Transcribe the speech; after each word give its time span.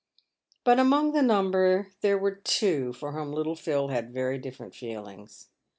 But 0.63 0.79
among* 0.79 1.11
the 1.11 1.21
number 1.21 1.89
there 2.01 2.17
were 2.17 2.31
two 2.33 2.91
for 2.91 3.11
whom 3.11 3.31
little 3.31 3.55
Phil 3.55 3.89
had 3.89 4.11
very 4.11 4.39
different 4.39 4.73
feelings. 4.73 5.49